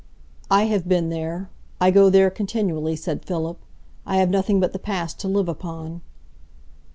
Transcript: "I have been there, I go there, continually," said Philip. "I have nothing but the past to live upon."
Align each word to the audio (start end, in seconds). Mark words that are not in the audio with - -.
"I 0.49 0.63
have 0.63 0.89
been 0.89 1.09
there, 1.09 1.51
I 1.79 1.91
go 1.91 2.09
there, 2.09 2.31
continually," 2.31 2.95
said 2.95 3.23
Philip. 3.23 3.59
"I 4.03 4.17
have 4.17 4.31
nothing 4.31 4.59
but 4.59 4.73
the 4.73 4.79
past 4.79 5.19
to 5.19 5.27
live 5.27 5.47
upon." 5.47 6.01